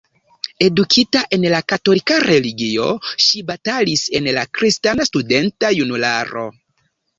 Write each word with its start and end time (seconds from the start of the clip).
Edukita 0.67 1.19
en 1.37 1.45
la 1.53 1.59
katolika 1.73 2.17
religio, 2.23 2.89
ŝi 3.27 3.45
batalis 3.51 4.07
en 4.21 4.33
la 4.41 4.47
kristana 4.59 5.09
studenta 5.13 5.75
junularo. 5.81 6.49